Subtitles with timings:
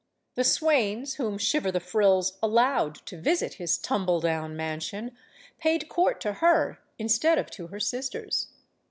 [0.33, 5.15] The swains whom Shiver the Frills allowed to visit his tumble down mansion
[5.59, 8.47] paid court to her instead of to her sisters.